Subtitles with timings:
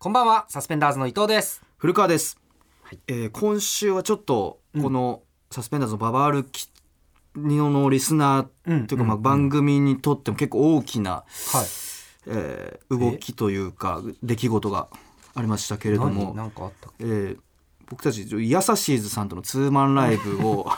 [0.00, 1.60] こんばんはサスペンダーズの伊藤です。
[1.76, 2.38] 古川です、
[3.08, 6.70] えー今週はちょっとこのサスペンダーズのババ歩き
[7.34, 11.24] のリスナーというか、まあ、番組にとっても結構大きな、はい。
[12.28, 14.86] えー動きというか出来事が
[15.34, 16.26] ありましたけれども。
[16.26, 17.38] 何、なんかあったえー
[17.88, 20.70] 僕たちヤサシーズさんとのツーマンライブを、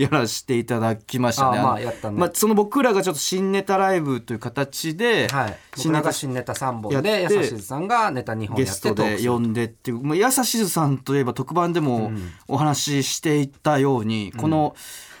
[0.00, 1.58] やらせていただきましたね。
[1.58, 2.18] あまあやったね。
[2.18, 5.58] まあその僕らがちょっと新ネタライブという形で、はい。
[5.76, 12.12] 新ネタが新ネタ3本でやさしずさんがネタ2本ゲやっストで呼んでっていう、まあ、やさしずさんといえば特番でも
[12.48, 14.74] お話ししていたように、この、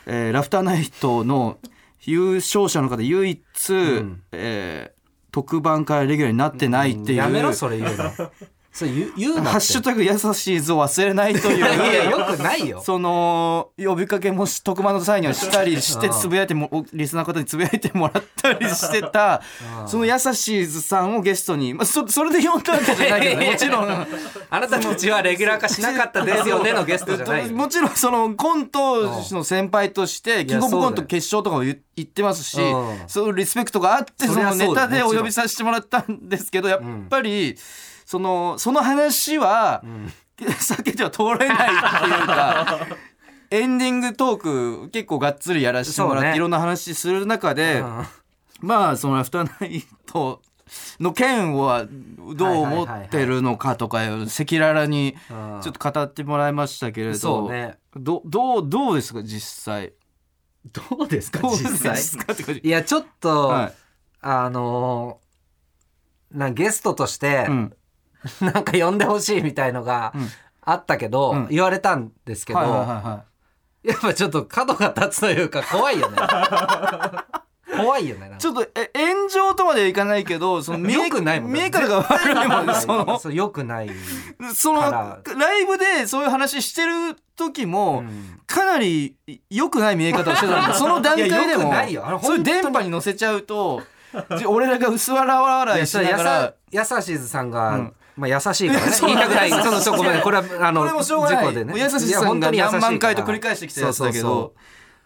[0.06, 1.58] えーラフターナイトの
[2.00, 3.42] 優勝者の方で唯一、
[4.32, 5.00] えー
[5.32, 8.30] 特番からレギュラーになってないっていう、やめろそれ言うの
[8.72, 11.58] それ言う言うなハッシュタグやさしずを忘れないという。
[11.58, 12.80] いやよくないよ。
[12.80, 19.42] その呼びかけもし特番の際にはしたりしてつぶやいてもおリスナーの方につぶやいてもらったりしてた
[19.86, 23.90] そのやさしずさんをゲストに、まあ、そそれで呼んだわけじゃないけどねもちろん。
[24.50, 27.52] あなたたちはレギュラー化しなかったですよねのゲストじゃないよ。
[27.56, 37.56] もちろんそのコントの先輩としてキングオブコント決勝とかも言言ってますしうんそういうリスペクトがあってそのネタでお呼びさせてもらったんですけどやっぱり
[38.10, 39.84] そのその話は
[40.36, 42.86] 避けては通れないっていうか。
[43.52, 46.30] エンディングトーク結構がっつりやらせてもらっそうね。
[46.32, 48.06] ていろんな話する中で、うん。
[48.62, 50.42] まあそのアフターナイト
[50.98, 51.86] の件は
[52.34, 55.60] どう思ってるのかとか赤裸々にうん。
[55.62, 57.78] ちょっと語ってもらいましたけれど、ね。
[57.94, 59.92] どどうどうですか実際？
[60.72, 62.58] どうですか実際？
[62.58, 63.72] いやちょっと、はい。
[64.22, 67.72] あのーなゲストとして、うん
[68.40, 70.28] なんか呼んでほしいみたいのがん。
[70.62, 71.48] あったけど、うん。
[71.48, 73.24] 言われたんですけど、はいはいはいは
[73.82, 76.18] やっぱちょっと角が立つというか怖いよね。
[77.76, 83.32] 怖いよねちょっとえ炎上とまではいかないけどその見えよくないもん見え方が悪いもんねその。
[83.32, 83.90] よくない、
[84.54, 88.40] そのかライブでそういう話してる時も、うん。
[88.46, 89.16] かなり
[89.48, 91.70] 良くない見え方をしてたんでその段階でも。
[91.70, 92.20] ないよ。
[92.22, 93.82] そういう電波に乗せちゃうと
[94.36, 96.54] じ俺らが薄笑笑いしながら。
[96.70, 98.92] やさしずさんが、うんまあ優しいからね。
[99.00, 100.20] 言いたくないその そこまで。
[100.20, 101.74] これはあの事故でね。
[101.76, 104.54] 優しさんが何万回と繰り返してきたやつだけど。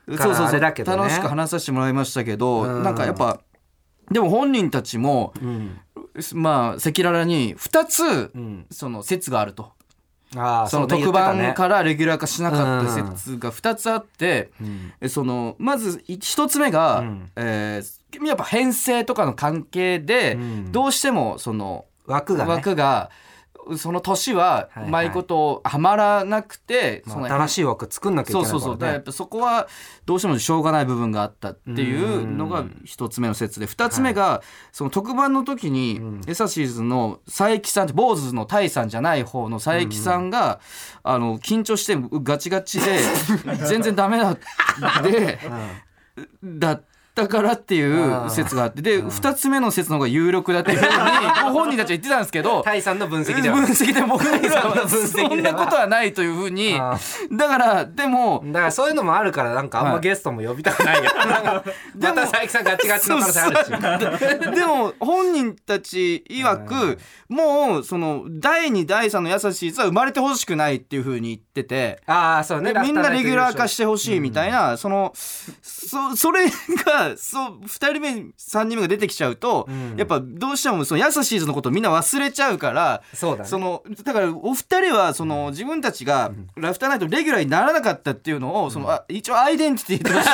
[0.07, 0.73] そうそうそう。
[0.73, 2.83] け楽しく話させてもらいましたけど、うん。
[2.83, 3.41] なんかやっぱ
[4.11, 5.79] でも本人たちも、うん。
[6.35, 8.67] まあ赤裸々に2つ、うん。
[8.71, 9.73] その説があると。
[10.37, 14.51] ああその特番からレギュラー化しなかった説が2つあって、
[15.09, 17.31] そのまず1つ目が、うん。
[17.37, 20.73] えーやっぱ編成とかの関係で、うん。
[20.73, 22.51] どうしてもそのた枠がね。
[22.51, 23.11] 枠が
[23.79, 24.89] その年ははいはい。
[24.89, 28.79] うまいことはまらなくて、そのまあ新しい枠作んなきゃいけないから、ね、そうそうそう。
[28.79, 29.69] だからやっぱそこは
[30.05, 34.43] どうしてもしょうがない部分があったっていうのが一つ目の説で二つ目が
[34.73, 40.61] その特番の時にエサシーズの佐伯さんって坊主のタイさんじゃない方の佐伯さんが
[41.03, 42.99] あの緊張してガチガチで
[43.67, 44.37] 全然ダメだ
[45.03, 45.39] で
[46.43, 46.83] だっ
[47.15, 48.83] たからっていう説があって。
[48.83, 50.91] で二つ目の説の方が有力だっていうふうに
[51.53, 53.57] 本人たちは言ってたんですけどタイさんの分析では。
[53.57, 56.77] 分析で 僕らさんのは分析ではそんなことはないというふうに。
[56.81, 56.99] あ
[57.33, 60.01] だからでもだからそういうのもあるからなんかあんまはい。
[60.01, 64.57] ゲストも呼びたくないよ、 また佐伯さんガチガチの可能性あるし。
[64.57, 66.99] でも本人たち曰く
[67.29, 72.01] もうその第2第3の優しいやつは生まれてほしくないっていうふうに言ってて。
[72.07, 72.73] ああそうね。
[72.73, 79.97] でみんなレギュラー化ししてほしいみたいな、そのそそれがそう2人目3人目が出てきちゃうと、うん。
[79.97, 83.49] やっぱどうしてもその優しいのことをみんな忘れちゃうからそうだね。
[83.49, 90.31] そのだからお二人はその自分たちがラフターナイトレギュラーにならなかったっていうのをそのあ一応アイデンティティとして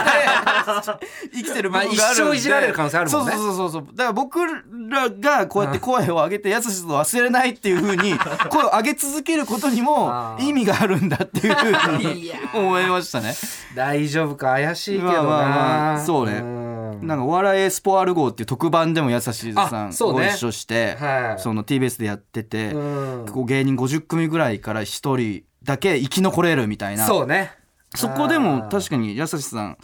[1.32, 3.32] 生きてる部分があるんで、まあ一生いじられる可能性あるもんね。
[3.32, 3.86] そうそうそうそう。
[3.94, 8.14] だから僕らがこうやって声を上げて優しさを忘れないっていうふうに
[8.50, 13.34] 声を上げ続けることにも意味があるんだっていうふうに思いましたね。
[13.74, 16.40] 大丈夫か怪しいけどな、まあまあまあそうね。
[16.40, 16.59] ん
[17.02, 21.40] なんかお笑いエスポアル号っていう特番でも優しいさんご一緒してはい。
[21.40, 23.26] その TBS でやっててうん。
[23.26, 27.06] こう芸人50組ぐらいから1人だけ生き残れるみたいな。
[27.06, 27.52] そうね。
[27.94, 29.78] そこでも確かに優しさん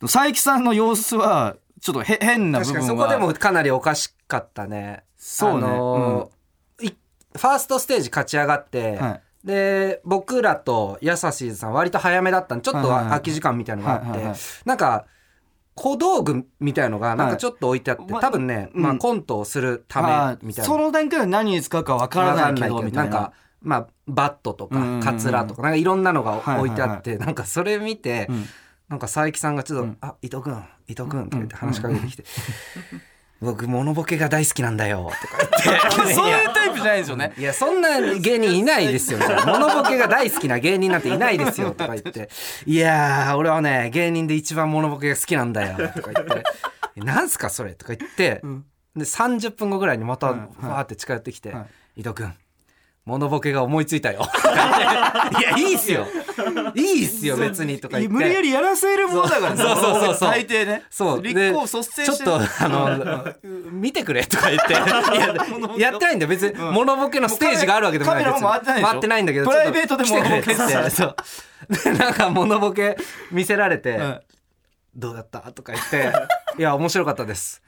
[0.00, 5.04] 佐伯さんの様子はちょっとへ変な部確かに分はそこでもかなりおかしかったね。
[5.16, 5.66] そうね。
[5.66, 6.96] あのーい
[7.36, 9.20] ファーストステージ勝ち上がって、はい。
[9.44, 14.24] で僕らとやさしーさん割と早めだったんでちょっと空き時間みたいのがあって、
[14.64, 15.06] なんか
[15.74, 18.82] 小道具みたいのがなんかちょっと置いてあって、はい多分ね、うん。
[18.82, 20.68] まあ、コントをするたあめみたいな。
[20.68, 23.10] その段階で何に使うかわからないけどみたいな。
[23.10, 23.32] なんか
[23.62, 26.98] まあバットとかカツラとかなんかいろんなのが置いてあはい。
[26.98, 28.46] って、なんかそれ見て、ん。
[28.90, 32.24] なんか佐伯さんがちょっと「あ伊藤君伊藤君」って言って話しかけてきて
[33.40, 37.32] 「僕モノボケが大好きなんだよ」とか言ってそういうタイプじゃないですよね。
[37.36, 42.28] いやそんな芸人いないですよ モノボケが大好きな芸人なんていないですよとか言って
[42.66, 46.42] 「いやー俺はね芸人で一番モノボケが好きなんだよ」とか言って
[46.96, 48.42] 「えなんすかそれ」とか言って、
[48.96, 51.52] で30分後ぐらいにまたうんファーって近寄ってきて。
[51.52, 51.66] は
[51.96, 52.32] 「伊藤君
[53.10, 54.22] モノボケが思いついたよ」
[55.40, 56.06] いやいいっすよ。
[56.76, 58.14] いいっすよ別に」とか言って。
[58.14, 59.56] 無理やりやらせるものだからね。
[59.56, 60.30] そうそうそうそう。
[60.30, 60.84] 大抵ね。
[60.90, 61.22] そう。
[61.22, 63.34] 立で候補率先ちょっとあの
[63.72, 64.74] 見てくれとか言って。
[65.76, 66.54] いややってないんだよ別に。
[66.54, 68.24] モノボケのステージがあるわけでもない。
[68.24, 71.16] カメラも回ってない回ってないんだけどプライベートでちょっと来てくれっつモノボケってそう。
[71.92, 72.96] でなんかモノボケ
[73.32, 74.20] 見せられてうん
[74.94, 76.12] 「どうだった?」とか言って
[76.58, 77.60] 「いや面白かったです」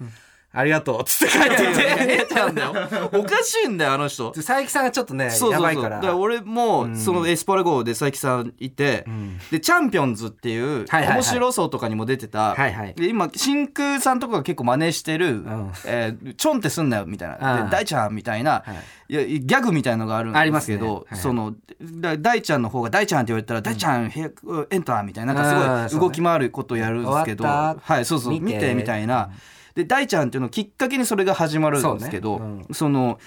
[0.52, 2.26] ありがとう」っつって帰ってて。
[2.28, 3.10] 変なんだよ。
[3.12, 4.30] おかしいんだよあの人。
[4.32, 5.60] で佐伯さんがちょっとねそうそうそう。
[5.60, 5.96] やばいから。
[5.96, 6.96] だから俺も、うん。
[6.96, 9.38] そのエスパル号で佐伯さんいて、ん。
[9.50, 12.94] でチャンピオンズっていう、面白そうとかにも出てた、はいはい。
[12.94, 15.72] で今真空さんとかが結構真似してる、ん。
[15.86, 18.64] えーちょんってすんなよみたいな、大ちゃんみたいな、は
[19.08, 19.14] い。
[19.14, 21.18] い、やギャグみたいのがあるんありでますけど、はい。
[21.18, 24.30] そのだ大ちゃんの方が大ちゃんって言われたら、大ちゃん部屋
[24.70, 29.30] エンターみたいななんうんかすごい動き回ることをやるんですけど、はいそうそう見見ててみたいな。
[29.74, 32.64] で大ちゃんっていうのをきっかけにそれが始まるんですけどそうね。
[32.72, 33.18] その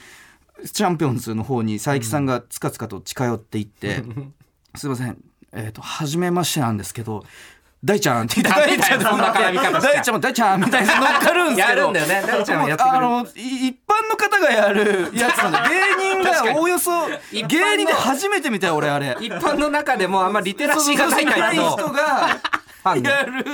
[0.71, 4.03] チャンピオンズの方に佐伯さんがつかつかと近寄っていって
[4.75, 5.18] 「すいません
[5.51, 7.24] えっ、と初めましてなんですけど
[7.83, 11.81] 大ちゃん」って言ってダメだよそんな絡み方しちゃ大ちゃんも大ちゃんみたいな乗っかるんですやけど。
[11.83, 12.24] るんだよね。
[12.25, 12.98] 大ちゃんはやってくれる。
[12.98, 19.15] あのい一般の方がやるやつなんで 芸人がおおよそ芸人で初めて見たよ俺あれ。
[19.19, 21.25] 一般の中でもあんまリテラシーがない
[21.56, 22.39] 人が
[23.03, 23.45] やる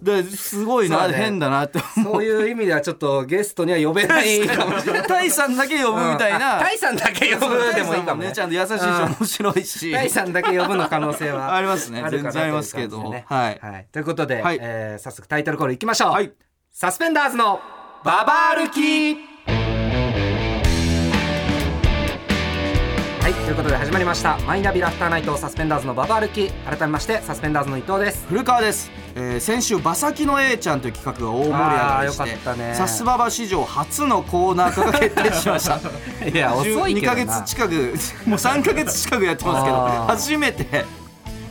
[0.00, 1.14] ですごいな、ね。
[1.14, 2.14] 変だなって思う。
[2.14, 5.02] そういう意味ではちょっとゲストには呼べないかもしれない。
[5.08, 8.28] タイさんだけ呼ぶみたいな、あタイさんだけ呼ぶでもいいかもね。
[8.28, 9.92] ねちゃんと優しいし面白いし。
[9.92, 12.04] タイさんだけ呼ぶの可能性はありますね。
[12.10, 13.10] 全然ありますけど。
[13.10, 13.58] ねはい。
[13.60, 13.86] はい。
[13.90, 14.58] ということで、はい。
[14.60, 16.10] えー早速タイトルコールいきましょう。
[16.12, 16.32] はい。
[16.70, 17.60] サスペンダーズの
[18.04, 19.27] ババ歩き
[23.28, 24.38] はいということで始まりました。
[24.46, 26.50] マイナビラフターナイトサスペンダーズのババ歩き。
[26.50, 28.26] 改めましてサスペンダーズの伊藤です。
[28.26, 32.70] 古川です、えー先週馬先の A ちゃんという企画が大盛り上がりしあーよかったね。
[32.70, 35.76] てさすばば史上初のコーナー化が決定しました。
[36.26, 37.26] いや遅いけ2どな。
[37.26, 37.72] ヶ月近く
[38.24, 40.06] もう3ヶ月近くやってますけどあー。
[40.06, 40.86] 初めて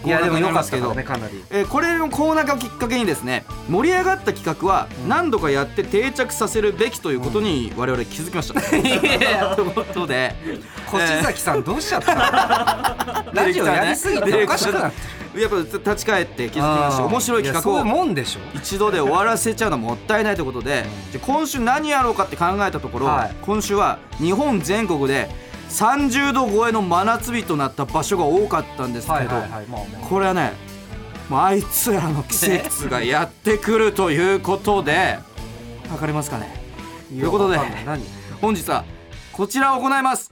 [0.08, 0.72] いやでもよかった。
[0.72, 1.44] けどねかなり。
[1.50, 8.60] えーこれのコーナー化をきっかけにですね盛り上がった企画は何度かやって定着させるべきということに我々気づきました。
[8.78, 8.84] い
[9.22, 10.36] やということで。
[10.94, 13.26] 越崎さんどうしちゃった？
[13.26, 14.98] の ラジオやりすぎておかしくなって
[15.36, 15.42] る。
[15.42, 15.58] やっぱ
[15.92, 17.04] 立ち返って気づきました。
[17.06, 25.30] 面白い企画をもんでしょ一度で終わらせちゃうのはもったいないということでじゃあ今週何やろうかって考えたところ、はい今週は日本全国で
[25.70, 29.44] 30度超えの真夏日となった場所が多かったんですけど、
[30.10, 30.54] これはね
[31.30, 35.20] あいつらの季節がやってくるということで
[35.92, 36.50] わかりますかね？
[37.10, 37.58] ということで
[38.42, 38.86] 本日は
[39.34, 40.32] こちらを行います。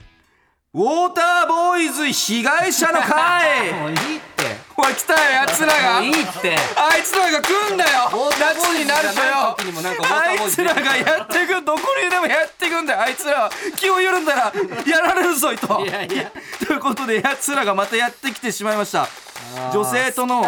[0.74, 3.72] ウォーターボーイズ被害者の会。
[3.80, 6.02] もういいっておい来たよやつらが。
[6.02, 6.54] いいって。
[6.76, 8.10] あいつらが来んだよ。
[8.38, 9.56] 夏になるとよ。
[10.04, 14.52] あいつらがやってくどこにでもやってくんだよあいつらは気を緩んだら
[14.86, 15.84] やられるぞいと。
[15.84, 16.30] いやいや。
[16.66, 19.08] ということでやつらがまたやってきてしまいました。
[19.72, 20.42] 女性との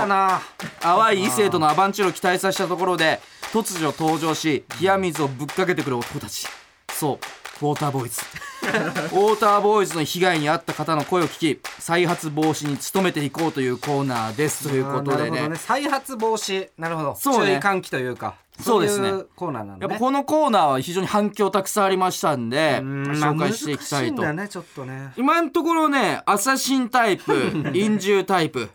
[0.80, 3.20] 淡い異性とのアバンチュールを期待させたところで
[3.52, 6.46] 突如登場し冷水をぶっかけてくる男たち。
[6.92, 7.18] そう
[7.60, 8.20] ウォーターボーイズ。
[8.68, 14.68] ウォーターボーイズの被害に遭った方の声を聞き再発防止に努めていこうというコーナーです。
[14.68, 15.30] ということでね。
[15.30, 16.68] なるほど再発防止。
[16.78, 17.10] なるほど。
[17.12, 17.16] ね。
[17.22, 19.08] 注意喚起というかそうですね。
[19.08, 19.92] いコーナーなんだね。
[19.92, 24.10] やっぱこのコーナーは非常に反響たくさんありましたんで紹介していきたいと。
[24.10, 25.12] 難しんだよねちょっとね。
[25.16, 28.68] 今のところねアサシンタイプ 陰獣タイプ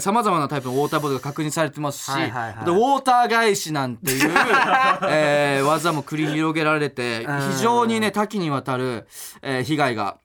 [0.00, 2.54] さまざまなタイプのウォーターボードが確認されてますし、はいはいはい。
[2.54, 4.30] ウォーター返しなんていう、
[5.08, 7.52] えー技も繰り広げられてうん。
[7.52, 9.06] 非常にね多岐にわたる、
[9.42, 10.16] えー被害が。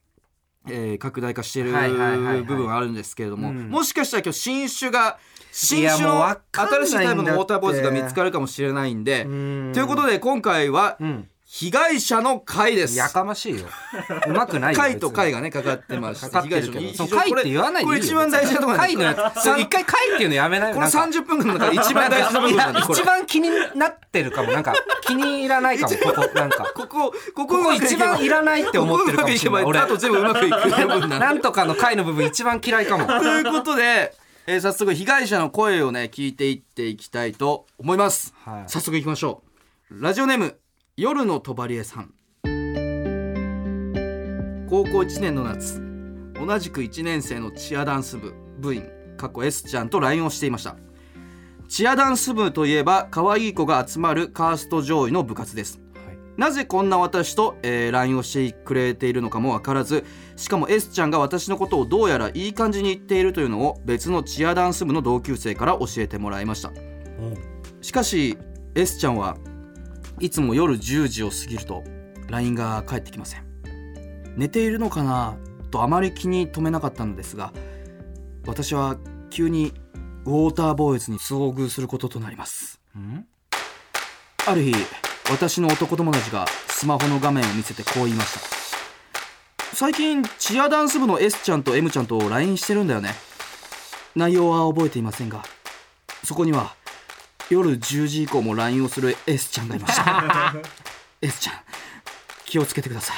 [0.66, 3.68] えー拡大化している部分があるんですけれども、うん。
[3.68, 5.18] もしかしたら今日新種が
[5.56, 9.22] 新種の新しいタイプのウォーターボーイズが見つかるかもしれないんで。
[9.22, 9.70] ん。
[9.72, 11.28] ということで今回はうん。
[11.46, 12.98] 被害者の会です。
[12.98, 13.66] やかましいよ。
[14.26, 19.46] うまくないよ会と会ががねかかってましてかかってるけ被害者の会って言わないでこれ一番大事なところ会のやつ。
[19.46, 24.50] 一回会っていうのやめないこのなんか30分間の中で一番大事な部分なんで一番気になってるかも。
[24.50, 26.72] なんか気に入らないかもここなんか。
[26.74, 30.70] ここここ一番いらないって思ってるかもしれないあと全部うまくいく。
[30.70, 33.06] 部分なんでなんとかの会の部分一番嫌いかも。
[33.06, 34.12] ということで、
[34.46, 38.64] えー早速被害者の声をね聞いていっていきたいと思います、はい。
[38.66, 39.42] 早速いきましょ
[39.90, 40.02] う。
[40.02, 40.58] ラジオネーム
[40.98, 42.12] 夜のとばりえさん。
[44.68, 45.80] 高校1年の夏
[46.34, 48.86] 同じく1年生のチアダンス部部員
[49.16, 50.76] 過去 S ちゃんと LINE をしていました。
[51.66, 55.80] チアダンス部といえば可愛い子が集まるカースト上位の部活です
[56.36, 60.04] なぜこんな私と、えー LINE をしてくれているのかもわからず
[60.36, 66.72] しかも S ちゃんが私のことをどうやらいい感じに言っているというのを別のチアダンス部の同級生から教えてもらいました。
[67.80, 68.36] しかし
[68.74, 69.36] S ちゃんは
[70.20, 71.84] いつも夜10時を過ぎると
[72.28, 73.44] LINE が返ってきません。
[74.36, 75.36] 寝ているのかな
[75.70, 77.52] とあまり気に留めなかったのですが
[78.46, 78.96] 私は
[79.30, 79.72] 急に
[80.24, 82.80] ウォーターボーイズに遭遇することとなります。
[82.98, 83.26] ん？
[84.46, 84.72] ある日
[85.30, 88.40] 私の男友達がスマホの画面を見せてこう言いました。
[89.74, 93.14] 最近チアダンス部の S ちゃんと M ちゃんと LINE してるんだよね。
[94.14, 95.42] 内容は覚えていませんが
[96.22, 96.76] そこには
[97.50, 100.54] 夜10時以降も LINE をする S ちゃんがいました。
[101.20, 101.54] S ちゃん
[102.44, 103.16] 気をつけてください。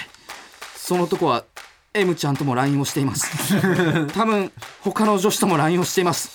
[0.77, 1.45] その男は
[1.93, 3.27] M ちゃんとも LINE をしています。
[4.15, 6.31] 多分他の女子とも LINE をしています。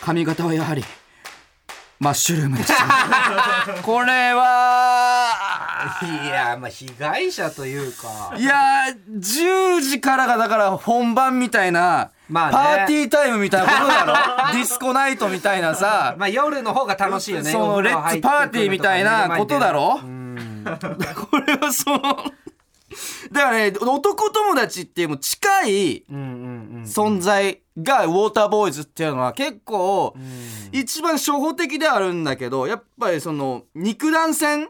[0.00, 0.84] 髪型はやはり
[2.00, 5.34] マッシュルームでした これは。
[6.24, 8.34] いやまあ被害者というか。
[8.38, 12.52] いやー10時からがだから本番みたいな、まあね。
[12.52, 14.14] パーティータイムみたいなことだろ？
[14.56, 17.52] ディスコナイトみたいなさ、まあ夜の方が楽しいよね。
[17.52, 20.00] そのレッツパーティーみたいなことだろ？
[20.02, 20.64] うん
[21.30, 22.00] これはその
[23.32, 26.24] だからね男友達っていうもう近いうんうんう
[26.80, 26.82] ん。
[26.84, 30.14] 存在がウォーターボーイズっていうのは結構
[30.72, 34.68] 一番初歩的ではあるんだけどやっぱりその肉弾戦？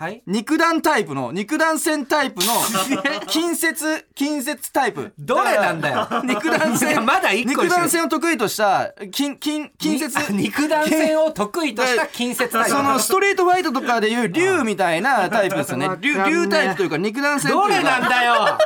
[0.00, 0.22] はい。
[0.26, 2.52] 肉弾タイプの肉弾戦タイプの
[3.28, 5.12] 近接近接タイプ。
[5.18, 6.08] どれなんだよ。
[6.24, 10.32] 肉弾戦まだ一個肉弾戦を得意とした近近近接。
[10.32, 12.70] に肉弾戦を得意とした近接タイプ。
[12.70, 15.90] そのストリートファイトとかでいう竜みたいなタイプですよね。
[16.00, 18.58] 竜竜タイプというか肉弾戦どれなんだよ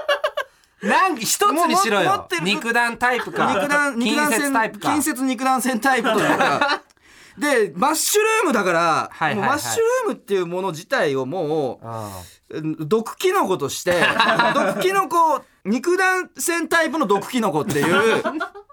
[0.85, 2.11] なん一つにしろよ。
[2.11, 2.43] もう持ってる。
[2.43, 3.55] 肉弾タイプか。
[3.55, 4.91] 肉弾肉弾近接戦タイプか。
[4.93, 6.83] 近接肉弾戦タイプというか
[7.39, 9.35] でマッシュルームだから、はいはいはい。
[9.37, 12.89] もうマッシュルームっていうもの自体をもあううん。
[12.89, 14.03] 毒キノコとして
[14.55, 18.23] 毒キノコ肉弾戦タイプの毒キノコっていう。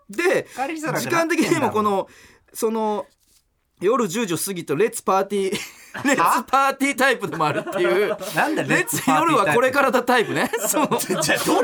[0.10, 2.08] で時だ間的にもこの
[2.54, 3.06] その
[3.80, 5.60] 夜10時を過ぎとレッツパーティー
[6.06, 8.14] レッツパーティータイプでもあるっていう。
[8.14, 10.50] あなんだレッツ夜はこれからだタイプね。
[10.68, 10.88] その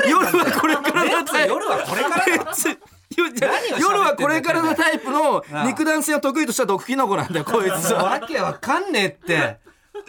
[0.06, 1.52] 夜はこれからだタイプ。
[1.54, 7.92] 夜はこれからレだ夜はこれからのタイプの肉弾戦を得意とした毒キノコなんだよこいつ。
[7.94, 9.58] はわけわかんねえって。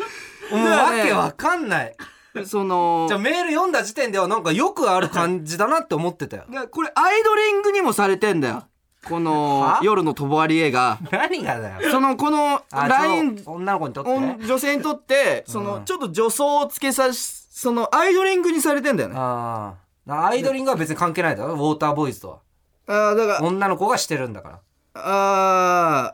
[0.51, 1.95] もうわけわかんない。
[2.45, 6.43] そのじゃあメール読んだ時点ではなんかよくある感じだなって思ってたよ。
[6.69, 8.63] これアイドリングにもされてんだよ
[9.05, 9.79] このは？
[9.81, 11.91] 夜のとぼわり絵が何がだよ。
[11.91, 14.11] そのこのあライン女の子にとって？
[14.11, 19.15] 女女性にとってそのちょっと女装をつけさしそのアイドリングにされてんだよね。
[19.17, 19.75] あ
[20.07, 20.27] あ。
[20.27, 21.53] アイドリングは別に関係ないだろ？
[21.53, 22.39] ウォーターボーイズとは。
[22.87, 24.59] あーだから女の子がしてるんだから。
[24.95, 26.13] あ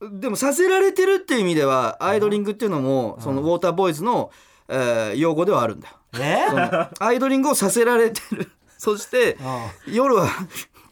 [0.00, 4.30] ーでもさせられてるっていう意味ではアイドリングっていうのもそのウォーターボーイズの、
[4.68, 5.94] えー用語ではあるんだよ。
[6.20, 6.88] え？
[6.98, 8.50] アイドリングをさせられてる。
[8.78, 10.28] そしてあ夜は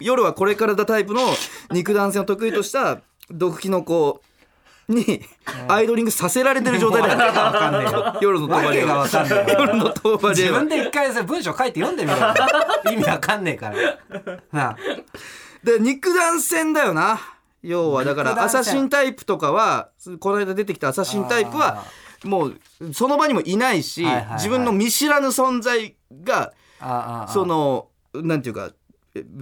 [0.05, 1.21] 夜はこれからだタイプの
[1.71, 4.21] 肉弾戦を得意とした毒キノコ
[4.87, 5.23] に
[5.67, 7.27] アイドリングさせられてる状態だ
[7.83, 8.19] よ。
[8.21, 9.59] 夜のわけがわかんねえよ。
[9.61, 12.35] 夜の当番で自分で一回それ文章書いて読んでみろよ。
[12.93, 13.77] 意味わかんねえから。
[14.53, 14.77] なあ。
[15.65, 17.19] で肉弾戦だよな。
[17.63, 19.89] 要はだからアサシンタイプとかは
[20.21, 21.83] この間出てきたアサシンタイプは
[22.23, 22.61] もう
[22.93, 26.53] その場にもいないし、はいはいはい自分の見知らぬ存在が
[27.33, 28.73] そのなんていうかえ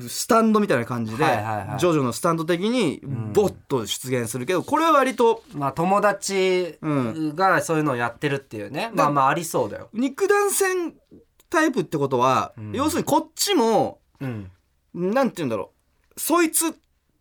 [0.07, 1.79] スタンドみたいな感じで、はいはいはい。
[1.79, 3.01] ジョジョのスタンド的に
[3.33, 7.35] ボッと出現するけどこれは割とまあ友達うん。
[7.35, 9.89] がそういうのをやってるっていうね、まあまあありそうだよ。
[9.93, 10.95] 肉弾戦
[11.49, 12.73] タイプってことは、ん。
[12.73, 14.51] 要するにこっちもうん。
[14.95, 15.73] なんて言うんだろ
[16.17, 16.21] う。
[16.21, 16.75] そいつ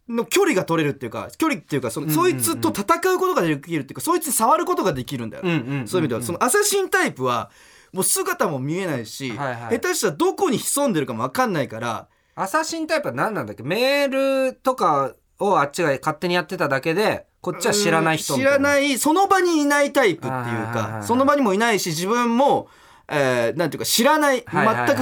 [0.10, 7.50] の距離が取れるっていうか距離っていうかその、そいつと戦うことができるっていうかそいつに触ることができるんだよ、うんうんうんそういう意味では、そのアサシンタイプは
[7.94, 9.80] もう姿も見えないし、はいはい。
[9.80, 12.08] 下手したらどこに潜んでるかも分かんないから
[12.42, 13.62] アサシンタイプは何なんだっけ？
[13.62, 18.80] メールとかをあっちが勝手にやってただけでこっちは知らない人知らいな。
[18.80, 20.34] いその場にいないタイプっていう
[20.74, 22.68] かその場にもいないし自分も、
[23.08, 24.54] えーなんていうか知らない全く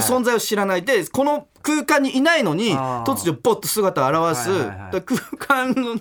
[0.02, 4.50] 存在を知らないでこの空間にいないのに突如ボッと姿を現す、
[5.00, 5.02] 空
[5.38, 6.00] 間の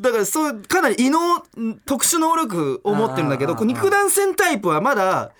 [0.00, 1.40] だからそうかなり異能
[1.84, 5.32] 特殊能力を持ってるんだけど肉弾戦タイプはまだ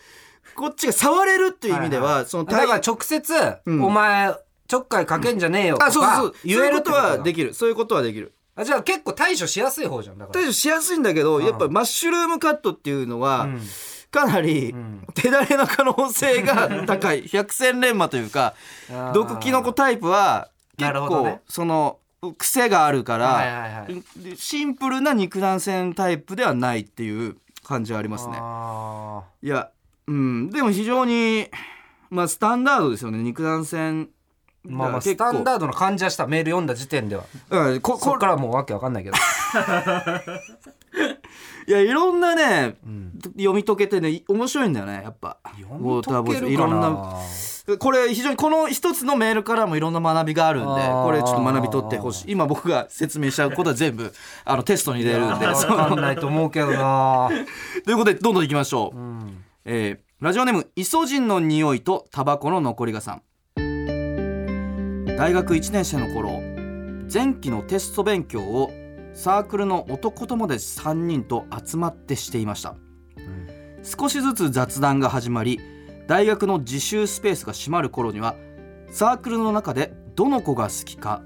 [0.54, 3.32] こっちが触れるっていう意味では、そのだから対直接、
[3.64, 3.82] うん。
[3.82, 4.34] お前
[4.70, 7.54] ちょっかいかけんじゃねえよとあそうそうそかうそういうこと言えるとはできる。
[7.54, 8.32] そういうことはできる。
[8.54, 10.18] あじゃあ結構対処しやすい方じゃん。
[10.18, 10.40] だから。
[10.40, 13.60] 対処しやすいんだけどやっぱマッシュルームカットっていうのは、うん。
[14.12, 15.04] かなりん。
[15.14, 17.22] 手だれの可能性が 高い。
[17.26, 18.54] 百戦錬磨というか
[18.88, 19.12] あー。
[19.12, 21.40] 毒キノコタイプはな結構、るほどね。
[21.48, 21.98] その
[22.38, 24.02] 癖があるから、はいはいはい。
[24.16, 28.34] でシンプルな肉弾戦タイプではないっていう感じはありますね。
[28.38, 29.70] あいや
[30.06, 30.50] うん。
[30.50, 31.48] でも非常に
[32.10, 33.18] まあスタンダードですよね。
[33.22, 34.10] 肉弾戦
[34.64, 37.24] まあまあスタンダードな感じはしたメール読んだ時点では。
[37.50, 39.16] うんここからもうわけわかんないけど。
[41.66, 43.12] いやいろんなね、ん。
[43.36, 45.38] 読み解けてね面白いんだよねやっぱ。
[45.60, 46.90] 読み解けるかいろんな。
[46.90, 47.16] な
[47.78, 52.32] これ非常にこの一つのメールからもいろんと学びがあるんでこれちょっと学び取ってほしい。
[52.32, 54.12] 今僕が説明しちゃうことは全部
[54.44, 55.46] あのテストに出るんで。
[55.46, 57.28] わかんないと思うけどな
[57.84, 59.44] ということでどんどんいきましょう、うん。
[59.64, 63.22] えーラジオネームイソジンの匂いとタバコの残りがさん
[65.20, 66.40] 大学1年生の頃
[67.12, 68.72] 前期のテスト勉強を
[69.12, 72.74] サークルの男友達3人と集まってしていました。
[73.82, 75.60] 少しずつ雑談が始まり
[76.06, 78.34] 大学の自習スペースが閉まる頃には
[78.90, 81.20] サークルの中でどの子が好きか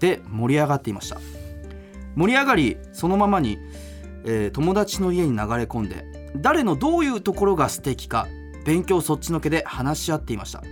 [0.00, 1.20] で盛り上がっていました。
[2.16, 3.58] 盛り上がりそのままに、
[4.24, 8.26] えー友達の家に流れ込んで誰のどういうところが素敵か
[8.64, 10.64] 勉強そっちのけで話し合っていました。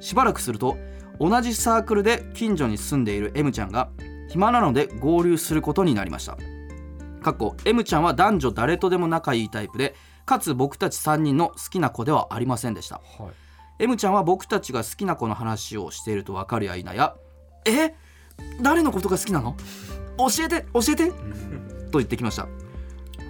[0.00, 0.76] しばらくすると
[1.22, 3.90] 同じサークルで近所に住んでいる M ちゃんが
[4.28, 6.36] 暇なので合流することになりました。
[7.22, 9.94] かっこ M ちゃんは男女誰とでも仲いいタイプで
[10.26, 12.96] かつ僕たち3人の好きな子ではありませんでした。
[12.96, 13.84] はい。
[13.84, 17.14] M ちゃんは僕たちが好きな子の話をしていると分かるや否や
[17.66, 17.94] 「え？
[18.60, 19.54] 誰のことが好きなの？
[20.18, 21.12] 教えて教えて」
[21.92, 22.48] と言ってきました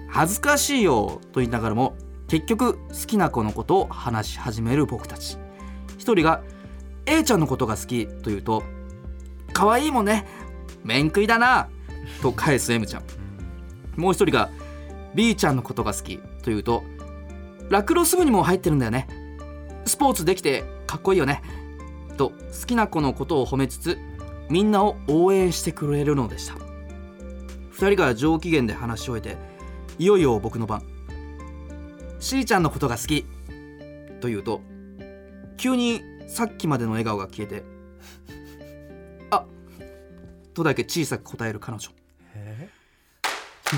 [0.09, 1.95] 恥ずかしいよと言いながらも
[2.29, 5.37] 結局好きな子のことを話し始める僕たち。
[5.99, 6.43] 一人が
[7.07, 8.63] A ちゃんのことが好きと言うと
[9.53, 10.27] 可愛いもんね
[10.85, 11.69] 面食いだな
[12.21, 13.03] と返す M ちゃん。
[13.97, 14.51] もう一人が
[15.15, 16.85] B ちゃんのことが好きと言うと
[17.69, 19.07] ラクロス部にも入ってるんだよね。
[19.85, 21.43] スポーツできてかっこいいよね。
[22.17, 23.99] と好きな子のことを褒めつつ
[24.49, 26.55] みんなを応援してくれるのでした。
[27.75, 29.37] 2人が上機嫌で話し終えて
[29.99, 30.83] いよいよ僕の番。
[32.21, 33.27] C ちゃんのことが好き
[34.21, 34.61] と言うと
[35.57, 37.63] 急にさっきまでの笑顔が消えて。
[39.31, 39.45] あ
[40.55, 41.91] とだけ小さく答える彼女。
[42.35, 42.71] え？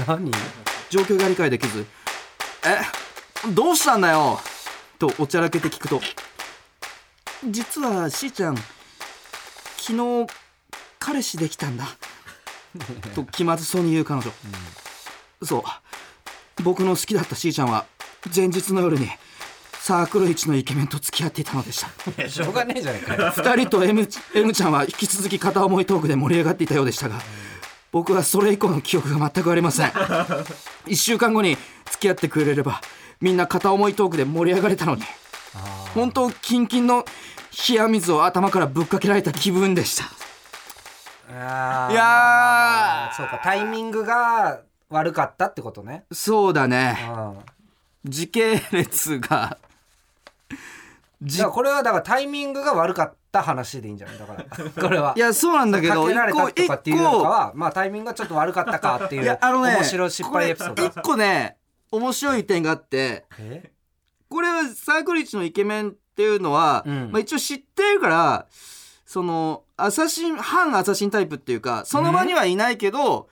[0.07, 0.31] 何？
[0.89, 1.85] 状況が理解できず
[2.65, 2.79] 「え？
[3.53, 4.39] どうしたんだよ!」
[5.01, 6.01] とおちゃらけて聞くと
[7.51, 10.33] 「実はしーちゃん昨日
[11.01, 11.89] 彼氏できたんだ」
[13.17, 14.31] と気まずそうに言う彼女、
[15.43, 16.63] そう。
[16.63, 17.87] 僕の好きだったしーちゃんは
[18.35, 19.09] 前日の夜に
[19.85, 21.91] サークル一のイケメンと付き合っていたのでした。
[22.27, 23.31] しょうがねえじゃないかよ。
[23.33, 27.21] 2人と M, M ちゃんは引き続き片思いトークで盛り上がっていたようでしたが
[27.93, 29.89] 僕はそれ以降の記憶が全くありません。
[29.91, 31.59] 1週間後に
[31.91, 32.81] 付き合ってくれれば
[33.21, 35.03] みんな片思いトークで盛り上がれたのに
[35.95, 37.05] 本当キンキンの
[37.69, 40.05] 冷や水を頭からぶっかけられた気分でした。
[41.29, 46.05] いやそうかタイミングが悪かったってことね。
[46.11, 47.07] そうだね。
[47.07, 47.39] うん。
[48.07, 49.64] 時系列がじ
[51.23, 54.19] だからこれはだからタイミングが悪かった話でいいんじゃない？
[54.19, 54.45] だから。
[54.83, 55.15] これは。
[55.17, 60.75] いやそうなんだけどかけられたとかっていうよりか一個はまあタイミングがちょっと悪かったかっていいうやあのね面白い失敗エピソード。
[60.75, 61.57] これ一個ね
[61.91, 63.71] 面白い点があってえ？
[64.29, 67.11] これはサークル一のイケメンっていうのは、うん。
[67.13, 68.47] まあ、一応知ってるから
[69.07, 73.29] そのアサシン反アサシンタイプっていうかその場にはいないけど、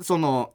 [0.00, 0.52] その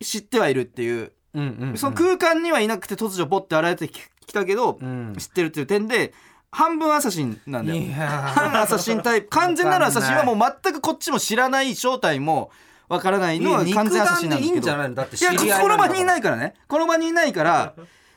[0.00, 1.76] 知ってはいるっていう、うんうんうん。
[1.76, 3.88] その空間にはいなくて突如ポッて現れて
[4.26, 5.14] きたけど、うん。
[5.18, 6.12] 知ってるっていう点で
[6.50, 7.80] 半分アサシンなんだよ。
[7.80, 7.98] いやー。
[8.28, 9.28] 反アサシンタイプ。
[9.30, 12.50] 完全なるアサシンはもう全くこっちも知らない正体も
[12.88, 15.48] わからないのは完全アサシンなんでいいんじですけどゃない？
[15.48, 16.36] やこの場にいないいから。
[16.36, 17.74] ねこの場にいないから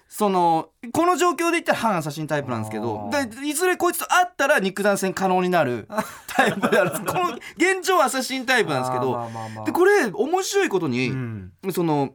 [0.07, 3.09] そのこの状況で言ったら反アサシンタイプなんですけど
[3.43, 5.87] いずれこいつと会ったら肉弾戦可能になる
[6.27, 9.29] タイプである この現状アサシンタイプなんですけど
[9.65, 11.51] でこれ面白いことに、うん。
[11.71, 12.13] その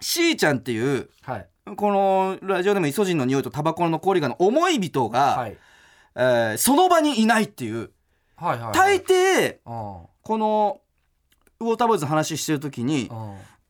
[0.00, 5.56] C ちゃんっていうはいこのラジオでもイソジンの匂いとタバコの残りがの思い人が、はい。
[6.14, 7.90] えーその場にいないっていう。
[8.36, 10.06] はいはい大抵うん。
[10.22, 10.80] この
[11.60, 13.10] ウォーターボーイズの話してる時に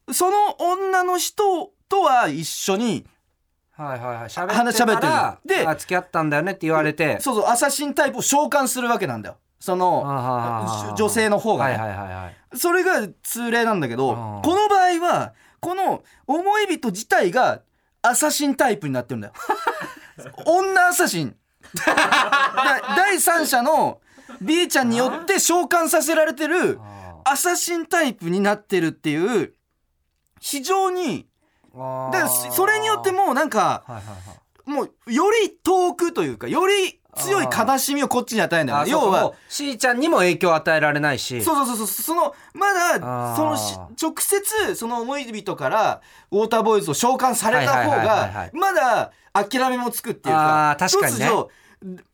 [0.07, 0.15] うん。
[0.15, 3.07] その女の人とは一緒に
[3.73, 4.29] はいはいはい。
[4.29, 7.21] 喋話ってたであ付き合ったんだよねって言われて。
[7.21, 9.37] そうそうアサシンタイプを召喚するわけなんだよ。
[9.61, 11.77] そのの女性の方がね。
[11.77, 12.59] はいはいはいはい。
[12.59, 14.43] それが通例なんだけどうん。
[14.43, 17.63] この場合はこの思い人自体が
[18.03, 19.35] アサシンタイプになってるんだよ。
[20.47, 21.37] 女アサシン。
[21.75, 24.01] だ第三者の
[24.41, 29.55] B ちゃんによって召喚させられてるあアサシンタイプになってるっていう
[30.41, 32.13] 非常にー。
[32.13, 34.71] だからそそれによってもうなんかはいはいはい。
[34.71, 38.79] もうより遠くというかより強い悲しみをこっちに与えるんだよ。
[38.81, 41.43] あね要はそうかもう C ちゃんにも影響を与えられないし。
[41.43, 41.87] そうそうそうそう。
[41.87, 48.51] そのまだそのし直接その思い人からウォーターボーイズを召喚された方はいはいはいはいはい。
[48.53, 51.31] がまだ諦めもつくっていうか確かにね。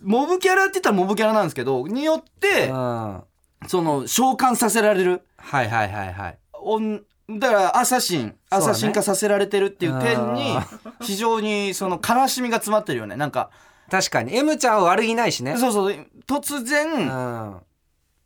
[0.00, 5.22] モブキャラって言ったらモブキャラなんですけどによってその召喚させられる。
[5.42, 6.38] いはいはいはい。
[6.52, 10.66] おんだからアサシンアサシン化させられてるっていう点にあ
[11.00, 13.16] 非常にその悲しみが詰まってるよね。
[13.16, 13.50] なんか
[13.90, 14.34] 確かに。
[14.36, 15.56] M ちゃんは悪気ないしね。
[15.56, 15.96] そうそう。
[16.26, 17.60] 突う然ん。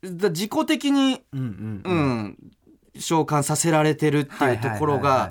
[0.05, 2.19] だ自己的にうんううん。
[2.25, 2.37] ん
[2.99, 5.31] 召喚させられてるっていうところが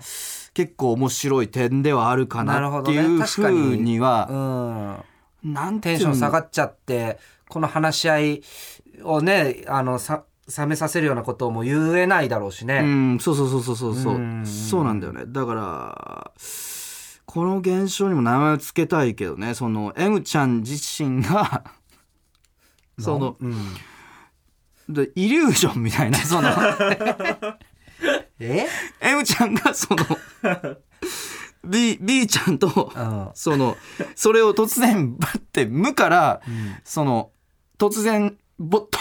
[0.54, 3.00] 結構面白い点ではあるかなるなほどね。
[3.00, 5.04] っていうふうには
[5.44, 5.54] うん。
[5.54, 8.42] なんてテンション下がっっちゃってこの話し合い
[9.04, 10.24] をねあのさ
[10.58, 14.16] 冷めさせるようなことも言えないだろうしうね、んそうそうそうそうそうそう。
[14.16, 14.46] うん。
[14.46, 15.24] そうなんだよね。
[15.28, 16.32] だから
[17.28, 19.54] この現象にも名前を付けたいけどね。
[19.54, 21.66] その M ちゃん自身が
[22.98, 23.54] そのうん。
[24.90, 26.50] でイリュージョンみたいなその。
[28.40, 28.66] え
[29.02, 30.06] ？M ちゃんがその
[31.66, 33.76] B, B ちゃんとうんその
[34.16, 36.42] それを突然バッて無から
[36.86, 37.32] その
[37.78, 39.00] 突然ボッと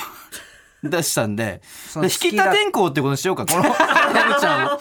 [0.82, 1.62] 出したんで。
[1.94, 3.74] 引き立てんこうってことにしようかこの M
[4.40, 4.80] ちゃんを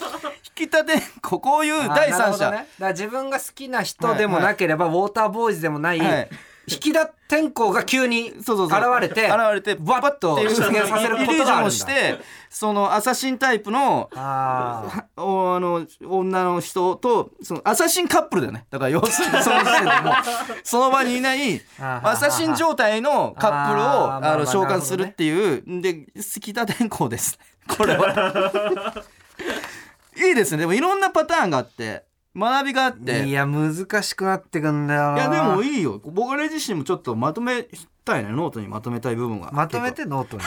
[0.79, 6.29] 引き立てんこういうあ第三者、ね、だから自分が好きな人でもなければ、ウォーターボーイズでもない、はい。
[6.67, 8.47] 引き立天候が急に現
[8.99, 18.65] れて現れてバッと出現させることイリュージョンがあるんしてそのアサシンタイプのあの女の人とそのアサシンカップルだよね。
[18.69, 20.13] だから要するにその時点でもう
[20.63, 25.63] その場にいないアサシン状態のカップルをあの召喚するっていう。
[25.81, 28.93] で好きだ天候ですこれは
[30.17, 30.59] いいですね。
[30.59, 33.25] でもいろんなパターンがあって学びがあって。
[33.25, 33.73] いや難
[34.03, 35.17] しくなってくんだよな。
[35.17, 35.99] いやでもいいよ。
[36.03, 37.67] 僕ら自身もちょっとまとめ
[38.03, 38.31] たいね。
[38.31, 39.51] ノートにまとめたい部分が。
[39.51, 40.43] まとめてノートに。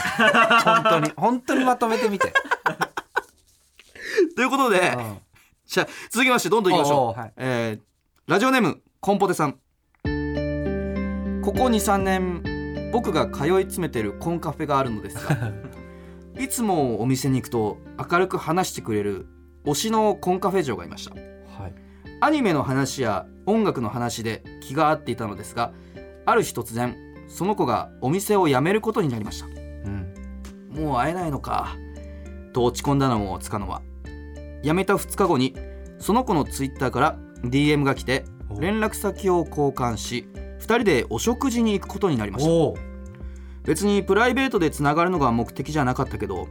[0.63, 1.11] 本当に。
[1.15, 2.33] 本当にまとめてみて、
[4.35, 5.17] ということで、うん。
[5.65, 7.19] じゃあ続きましてどんどんいきましょう。
[7.19, 7.33] はい。
[7.37, 7.89] えー
[8.29, 9.53] ラジオネームコンポテさん。
[9.53, 15.51] ここ23年僕が通い詰めてるコンカフェがあるのですが
[16.39, 19.25] いつもお店に行くと明るく話してくれる
[19.65, 21.15] 推しのコンカフェ嬢がいました。
[21.15, 21.73] はい。
[22.21, 25.73] アニメの話や音楽の話で気が合っていたのですが
[26.25, 26.95] ある日突然
[27.27, 29.47] その子がお店を辞めることになりました。
[29.47, 30.13] うん。
[30.69, 31.75] もう会えないのか。
[32.53, 33.81] と落ち込んだのもつかの間
[34.63, 35.55] 辞めた2日後に
[35.99, 38.59] その子のツイッターから DM が来てお。
[38.59, 40.27] 連絡先を交換し
[40.59, 42.81] 2人でお食事に行くことになりました。
[43.63, 46.47] 別にプライベートでつながるのが目的じゃなかったけど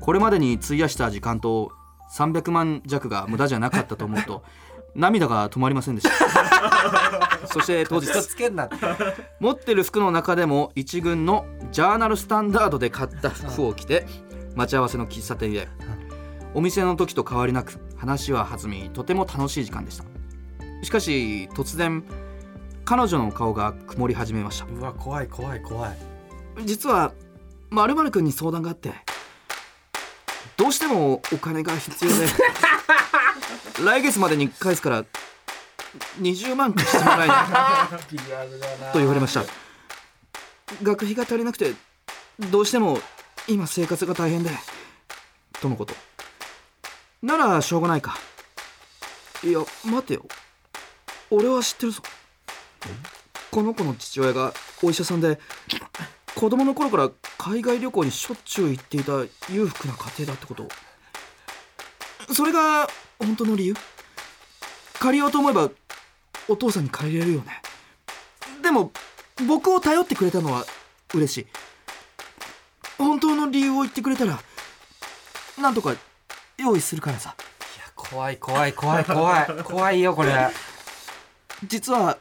[0.00, 1.72] これまでに費やした時間と
[2.12, 4.42] 300万弱が無駄じゃなかったと思うと
[4.94, 7.46] 涙が止まりませんでした。
[7.48, 8.76] そして当日嘘つけんなって。
[9.40, 14.06] 持ってる服の中でも一軍のジャーナルスタンダードで買った服を着て
[14.54, 15.68] 待ち合わせの喫茶店へ。
[16.54, 20.04] お店の時と変わりなく話は弾みとても楽しい時間でした。
[20.82, 22.04] しかし突然
[22.84, 24.66] 彼女の顔が曇り始めました。
[24.66, 25.98] うわ怖い怖い怖い。
[26.64, 27.12] 実は
[27.70, 28.92] まるくんに相談があって
[30.56, 32.26] どうしてもお金が必要で
[33.84, 35.04] 来月までに返すから
[36.20, 37.88] 20万貸してもらえな
[38.88, 39.44] いと言われました。
[40.82, 41.74] 学費が足りなくて
[42.50, 43.00] どうしても
[43.46, 44.50] 今生活が大変で
[45.60, 45.94] とのこと。
[47.22, 48.18] ならしょうがないか。
[49.42, 50.26] いや待てよ。
[51.30, 52.02] 俺は知ってるぞ。
[53.50, 55.38] この子の父親がお医者さんで
[56.34, 59.12] 子供の頃から海外旅行にしょっちゅう行っていた
[59.52, 60.68] 裕福な家庭だってこと。
[62.34, 63.74] それが本当の理由？
[64.98, 65.70] 借りようと思えば
[66.48, 67.62] お父さんに借りれるよね。
[68.62, 68.90] でも
[69.46, 70.64] 僕を頼ってくれたのは
[71.14, 71.46] 嬉しい。
[72.98, 74.40] 本当の理由を言ってくれたら
[75.60, 75.94] なんとか
[76.56, 77.36] 用意するからさ。
[77.76, 80.50] いや怖い怖い怖い怖い 怖いよこれ。
[81.64, 82.18] 実は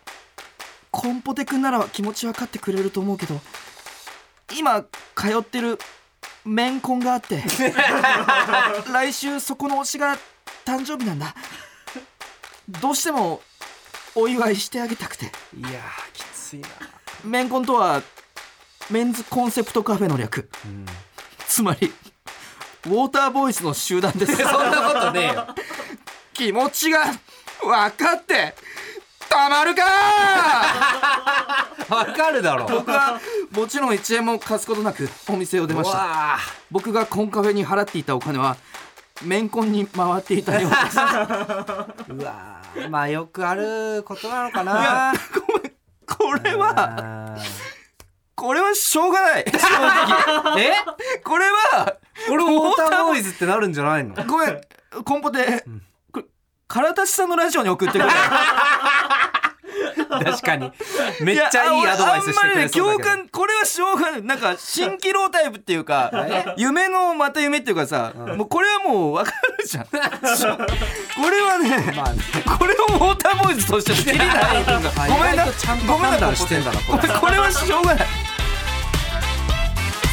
[0.91, 3.41] コンポテ君なら気持ち分かってくれると思うけど
[4.55, 4.83] 今
[5.15, 5.79] 通ってる
[6.45, 7.43] メンコンがあって
[8.91, 10.17] 来週そこの推しが
[10.65, 11.35] 誕生日なんだ。
[12.67, 13.41] どうしても
[14.15, 15.25] お祝いしてあげたくて。
[15.25, 16.67] いやーきついな、
[17.23, 18.01] メンコンとは
[18.89, 20.49] メンズコンセプトカフェの略。
[20.65, 20.85] うん、
[21.47, 21.93] つまり
[22.85, 24.35] ウォーターボーイズの集団です。
[24.37, 25.47] そんなことねえよ。
[26.33, 27.05] 気持ちが
[27.61, 28.55] 分かって
[29.29, 29.83] たまるか
[31.89, 32.67] わ かるだろ。
[32.67, 33.19] 僕は
[33.55, 35.97] もちろん1円も貸すことなくお店を出ました。
[35.97, 36.37] わ
[36.71, 38.57] 僕がコンカフェに払っていたお金は
[39.23, 40.97] メンコンに回っていたようです。
[40.97, 42.89] ー うわー。
[42.89, 45.13] まあよくあることなのかいなや
[45.47, 45.73] ごめん
[46.05, 47.37] これはあ
[48.35, 49.45] これはしょうがない。
[49.45, 50.55] 正直。
[50.55, 50.73] ーえ？
[51.23, 51.95] これは
[52.29, 54.15] 俺ウォーターボーイズってなるんじゃないの？
[54.25, 54.61] ごめん。
[55.05, 55.63] コンポテ。
[56.11, 56.25] これ
[56.67, 58.05] 唐立さんのラジオに送ってくれ
[60.19, 60.71] 確かに。
[61.21, 62.85] めっちゃいいアドバイスしてくれそうだけど。
[62.85, 66.11] あんまりね共感これはしょうがないなんか 蜃気楼タイプっていうか
[66.57, 69.85] 夢のまた夢っていうかさ、もうこれはもう分かるじゃん。
[69.89, 69.95] こ
[71.29, 72.21] れはね,、まあね。
[72.57, 74.63] これをモーターボーイズとして切りない
[75.09, 77.07] ごめんな意外とちゃんとごめんなしてんだなこれ。
[77.07, 77.13] これ。
[77.19, 78.07] これはしょうがない。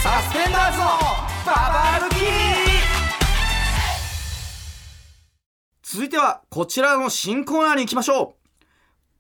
[0.03, 0.85] サスペンダーズの
[1.47, 2.21] ババ歩き。
[5.83, 8.40] 続いてはこちらの新コーナーに行きましょう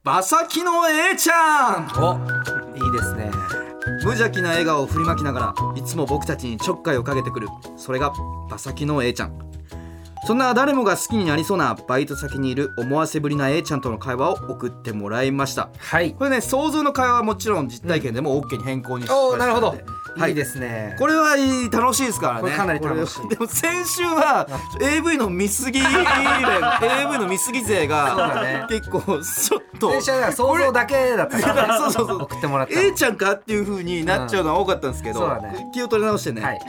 [0.02, 1.90] 馬先の A ちゃん。
[2.02, 2.14] お
[2.74, 3.30] いいですね。
[4.02, 8.10] 無邪気な笑顔を振りまきながらいつも僕たちにちょっかいをかけてくるそれが
[8.48, 9.38] 馬先の A ちゃん。
[10.26, 15.68] そんな誰もが好きになりそうなバイト先にいる思わせぶりな A ちゃんとの会話を送ってもらいました。
[15.76, 16.14] はい。
[16.14, 19.76] これね想像の会話はもちろん実体験でも OK に変更にしましたおーなるほど
[20.16, 20.30] はい。
[20.30, 20.96] いいですね。
[20.98, 22.50] これはいい楽しいですからね。
[22.50, 23.28] かなり楽しい。
[23.28, 24.46] でも先週は
[24.80, 29.90] AV の見過ぎ AV の見過ぎ勢が結構ちょっと。
[29.92, 31.78] 先週は想像だけだったからね。
[31.84, 32.22] そうそうそう。
[32.22, 32.80] 送ってもらったの。
[32.80, 35.70] A ちゃんかっていう風になっちゃうのは多かったんですけど、うんね。
[35.72, 36.60] 気を取り直してね、はい。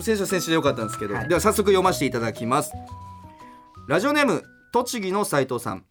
[0.00, 1.28] 先週は先週でよかったんですけど、はい。
[1.28, 2.72] では早速読ませていただきます。
[3.88, 5.84] ラジオネーム栃木の斉藤さん。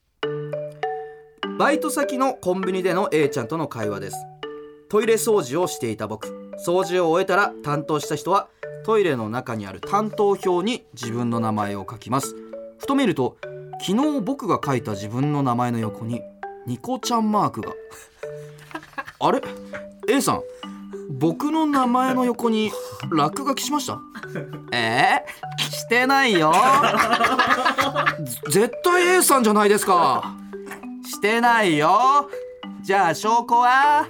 [1.58, 4.18] バイト先のコンビニでの A ちゃんとの会話です。
[4.90, 8.48] トイレ掃除をしていた僕掃除を終えたら担当した人は
[8.86, 12.36] トイレの中にある担当表に自分の名前を書きます。
[12.78, 13.38] ふと見ると
[13.82, 16.22] 昨日僕が書いた自分の名前の横に
[16.68, 17.74] ニコちゃんマークが。
[19.20, 19.42] あれ
[20.08, 20.42] ？A さん
[21.10, 22.72] 僕の名前の横に
[23.12, 24.00] 落書きしました？
[24.72, 26.54] えー、してないよ。
[28.50, 30.36] 絶対 A さんじゃないですか。
[31.04, 32.30] してないよ。
[32.82, 34.08] じゃあ証拠は？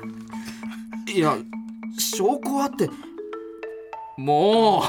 [1.13, 1.38] いや
[1.99, 2.89] 証拠はって
[4.17, 4.84] も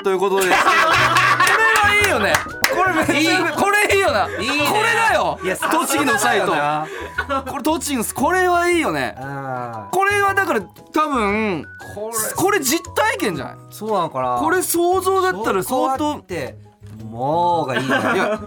[0.00, 0.04] う。
[0.04, 0.46] ということで。
[0.50, 2.32] これはいいよね。
[2.74, 5.38] これめっちゃこれいいよないいねこれだよ。
[5.70, 6.86] 栃木のサイトさ
[7.48, 9.14] これ栃木のこれはいいよね。
[9.92, 11.64] これはだから多分
[12.36, 12.60] これ。
[12.60, 13.56] 実体験じゃない？
[13.70, 14.38] そうなのかな。
[14.40, 16.56] これ想像だったら相当って
[17.04, 17.94] もうがいいね。
[18.14, 18.40] いや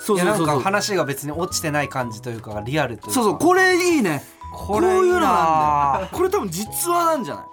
[0.00, 0.60] そうそうそう。
[0.60, 3.14] 話が別に落ちてない感じというかリアルというか。
[3.14, 6.08] そうそうこれいいねこれこういうのなんだよ。
[6.12, 7.44] これ多分実話なんじゃない？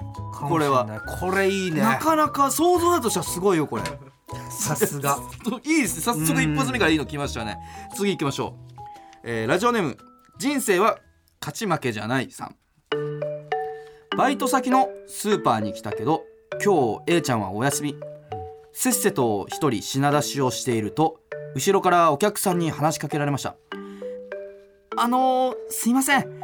[0.49, 0.86] これは
[1.19, 1.67] これい。
[1.67, 3.83] いねなかなか想像だとしたらすごいよこれ。
[4.49, 5.17] さすが。
[5.63, 5.97] いいです。
[5.97, 7.57] ね早速一発目からいいの来ましたね。
[7.95, 8.75] 次行きましょう、
[9.23, 9.97] えーラジオネーム。
[10.38, 10.99] 人生は
[11.41, 12.55] 勝ち負けじゃないさん。
[14.17, 16.23] バイト先のスーパーに来たけど
[16.63, 17.95] 今日 A ちゃんはお休み。
[18.73, 21.19] せっせと一人品出しをしていると
[21.55, 23.55] 後ろからお客さんに話しかけられました。
[24.99, 26.37] あのー、すいません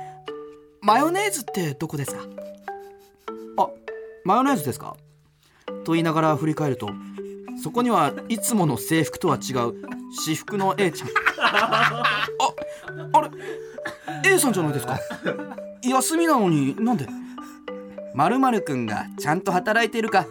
[0.84, 2.22] マヨネーズってどこですか？
[3.58, 3.70] あ
[4.26, 4.96] マヨネーズですか？
[5.86, 6.90] と言いながら振り返ると
[7.62, 9.74] そこにはいつもの制服とは違う
[10.26, 11.10] 私服の A ちゃん。
[11.40, 12.04] あ
[13.14, 13.30] あれ
[14.34, 15.00] ？A さんじゃないですか？
[15.84, 17.08] 休みなのになんで？
[18.14, 20.26] まるまるくんがちゃんと働いているか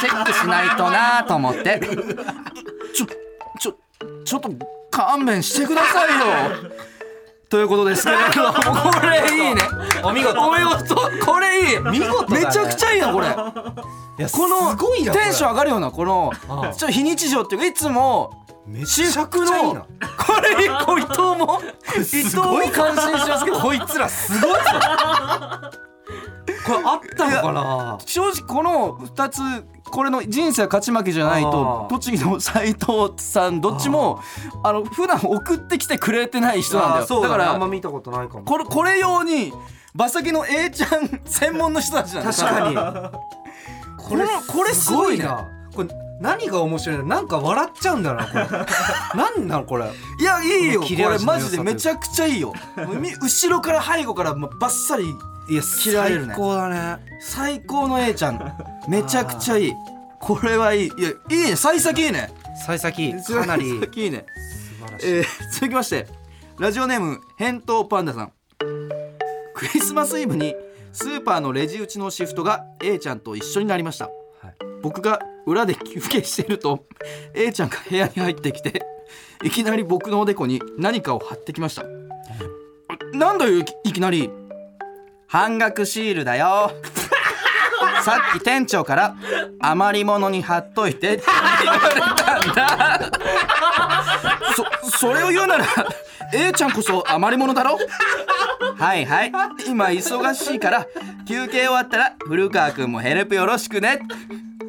[0.00, 1.80] チェックしないとなと思って。
[2.94, 3.06] ちょ
[3.58, 3.76] ちょ
[4.24, 4.50] ちょっと
[4.90, 6.70] 勘弁してくださいよ
[7.48, 9.60] ということですけれどもこれいいね。
[10.02, 10.40] お見事。
[10.40, 10.94] お見事。
[11.24, 11.78] これいい。
[11.78, 12.44] 見事だね。
[12.44, 13.26] めちゃくちゃいいなこれ。
[13.26, 13.30] い
[14.22, 18.32] やこのすごいなテンション上がるようなこのちょっと非日常っていうかいつも
[18.66, 21.60] め私服のこれいいこう伊藤も
[21.94, 23.60] 伊藤も感心しますけど。
[23.60, 24.58] こいつらすごいぞ
[26.66, 27.98] これあったのかな？
[28.04, 29.40] 正直この2つ
[29.90, 34.20] これの人生は勝ち負けじゃないと栃木の斉藤さんどっちも
[34.64, 37.22] あの普段送ってきてくれてない人なんだよ。
[37.22, 38.44] だからあんま見たことないかも。
[38.44, 39.52] これこれ用に
[39.94, 42.76] 馬先の A ちゃん 専門の人たちなんだ確かに。
[43.96, 45.24] これこれすごいね。
[45.24, 45.46] な。
[45.74, 48.46] これ何が面白いのなんか笑っちゃうんだよなこれ。
[49.14, 49.84] 何 なのこれ？
[50.20, 50.80] いやいいよ。
[50.82, 52.52] これマジでめちゃくちゃいいよ。
[52.76, 55.04] 後ろから背後からもうバッサリ
[55.48, 57.18] いや切られるね最高だね。
[57.20, 58.40] 最高の A ちゃん。
[58.88, 59.72] めちゃくちゃいい。
[60.20, 60.86] これはいい。
[60.86, 61.56] いやいいね。
[61.56, 62.30] 幸先いいね。
[62.66, 63.68] 幸先かなり。
[63.70, 64.26] 幸先いいね。
[64.78, 65.06] 素晴らしい。
[65.10, 66.06] えー続きまして
[66.58, 68.32] ラジオネーム返答パンダさん。
[69.54, 70.54] クリスマスイブに
[70.92, 74.06] スーパーのレジ打ちのシフトが A ちゃんと一緒になりました。
[74.06, 74.54] はい。
[74.82, 76.86] 僕が裏で休憩していると
[77.34, 78.84] A ちゃんが部屋に入ってきて
[79.44, 81.84] いきなり僕のおでこに何かを貼ってきました。
[83.12, 84.30] なんだよいきなり
[85.36, 86.72] 半額シールだよ。
[88.02, 89.14] さっき店長から
[89.60, 91.24] 余り物に貼っといてって
[91.62, 93.10] 言われたんだ。
[94.88, 95.66] そそれを言うなら
[96.32, 97.76] A ちゃんこそ余り物だろ？
[98.78, 99.32] はいはい。
[99.66, 100.86] 今忙しいから
[101.28, 104.00] 休憩終わったら古川君もヘルプよろしくね。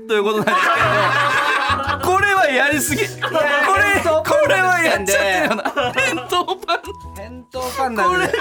[0.09, 1.46] ということなんですけど
[2.37, 3.01] はやりすぎ。
[3.05, 5.91] これこれはやっちゃってるよな。
[5.93, 6.81] 返答パン
[7.15, 8.33] 返答パンダこれで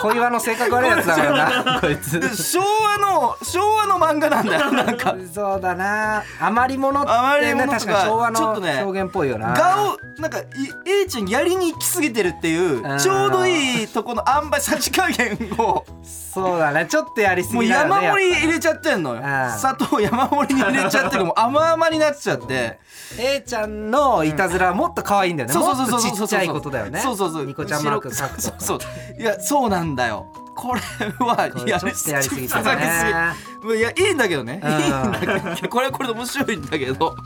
[0.00, 10.44] 小岩の性格悪いやつだからなこいつ昭和の昭和の漫画なんだよなんかそうだな余り物って余りね確かに昭和のちょっとね表現っぽいよな顔なんかい
[10.86, 19.22] A ちゃんやりに行き過ぎてるっていうちょうどいいとこの塩梅さじ加減をそうだねちょっとやりすもうぎだよね山盛り入れちゃってんのよ
[19.56, 22.80] 砂糖山盛りに入れちゃってるもう甘々になっちゃって
[23.18, 26.10] A ちゃんのいたずらはもっと可愛いんだよね、そうそうそうそう。
[26.10, 27.00] もっとちっちゃいことだよね。
[27.00, 29.20] そうそうそうニコちゃんマーク書くとそうそうそう。
[29.20, 30.26] いやそうなんだよ。
[30.54, 30.80] これ
[31.24, 32.12] はやりすぎたね。
[32.14, 34.60] やりすぎいやいいんだけどね。
[34.62, 34.70] うん。
[34.70, 37.16] いいんだけどこれはこれで面白いんだけど。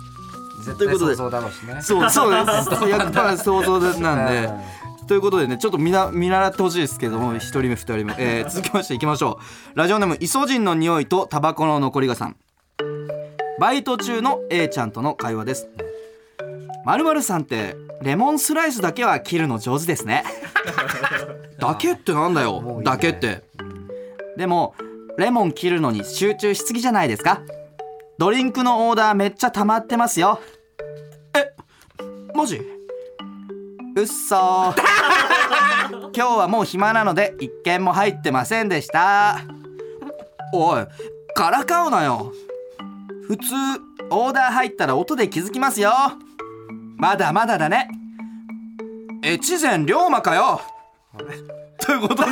[0.65, 1.17] 絶ということで。
[1.17, 1.83] 対想像だろうしね。
[1.83, 2.71] そうそうです。
[2.71, 4.51] 100%想像なんで。
[5.07, 9.39] ということでねちょっと見な見習ってほしいですけども1人目2人目、えー続きましていきましょ
[9.75, 9.79] う。
[9.79, 12.37] ラジオネームイソジンの匂いとタバコの残りがさん
[13.59, 15.69] バイト中の A ちゃんとの会話です。
[16.85, 20.25] まるまるさんってレモンスライスだけは切るの上手ですね。
[21.59, 22.61] だけってなんだよ。
[22.61, 22.85] ね。
[22.85, 23.43] だけって。
[24.37, 24.75] でも
[25.17, 27.41] レモン切るのに集中しすぎじゃないですか。
[28.19, 30.41] ドリンクのオーダーめっちゃ溜まってますよ。
[31.35, 31.53] え
[32.35, 32.61] マジ？
[33.97, 34.75] うっそー。
[36.15, 39.41] 今日はもう暇なので一件も入ってませんでした。
[40.53, 40.87] おい
[41.35, 42.33] からかうなよ
[43.29, 43.55] 普通
[44.11, 45.93] オーダー入ったら音で気づきますよ。
[46.97, 47.89] まだまだだね。
[49.25, 50.61] 越前龍馬かよ。
[51.81, 52.23] ということで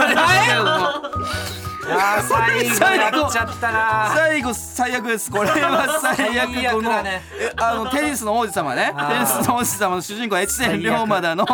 [1.86, 4.12] あー最後やっちゃったな。
[4.14, 5.30] 最後最悪です。
[5.30, 8.92] これは最悪このあのテニスの王子様ね。
[8.96, 11.44] テニスの王子様の主人公越前龍馬だの。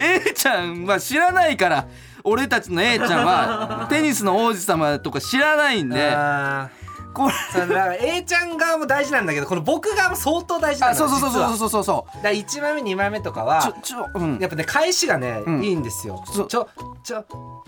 [0.00, 1.86] A ちゃんは知らないから
[2.24, 6.10] 俺たちの A ちゃんは テニスの王子様とか知らないんで。
[6.10, 6.70] あ
[7.18, 7.60] これ。
[7.60, 14.38] だから A ちゃん側も大事なんだけどこの僕側も相当大事なのあそうそうそうそうそうそうそだから1枚目2枚目とかうはちょちょうん。
[14.38, 15.62] やっぱね返しがね、ん。
[15.62, 16.22] いいんですよ。
[16.32, 16.68] ちょちょ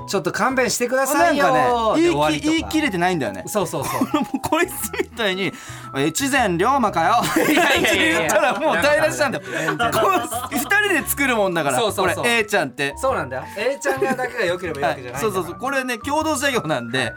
[0.07, 3.45] ちょっと勘弁してくださよないんかねで言い言い切れてないんだよね。
[3.47, 4.01] そうそうそう。
[4.43, 5.53] こいつみたいに
[5.97, 7.55] 「越前龍馬かよ 」って
[7.97, 9.45] 言ったらもう台無しなんだよ。
[9.93, 10.09] こ
[10.53, 12.17] う二人で作るもんだからそうそうそう。
[12.17, 12.95] これ A ちゃんって。
[12.97, 13.45] そうなんだよ。
[13.57, 15.33] A ちゃん側だけが良ければいいわけじゃないんだから。
[15.33, 15.61] そうそうそう。
[15.61, 17.13] これね共同作業なんで。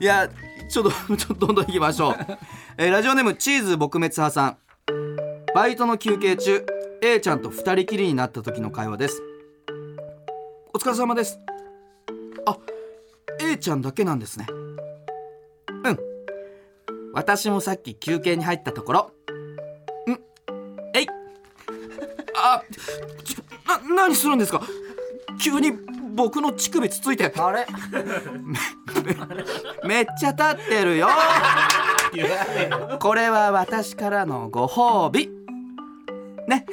[0.00, 0.28] いや
[0.68, 2.14] ちょっと ちょっとどんどんいきましょう、
[2.78, 4.58] えーラジオネームチーズ撲滅派さん。
[5.54, 6.66] バイトの休憩中
[7.00, 9.22] A ちゃんと二人きりになった時の会話です。
[10.72, 11.38] お疲れ様です。
[12.46, 12.58] あ
[13.40, 14.46] A ちゃんだけなんですね。
[14.50, 15.98] うん。
[17.12, 20.18] 私もさっき休憩に入ったところん。
[20.94, 21.06] えい。
[22.34, 22.62] あ
[23.22, 23.44] ちょ
[23.94, 24.60] な何するんですか？
[25.44, 25.72] 急に
[26.14, 27.30] 僕の乳首つついて。
[27.36, 27.66] あれ？
[29.86, 31.06] めっちゃ立ってるよ。
[32.98, 35.28] これは私からのご褒美。
[36.48, 36.64] ね。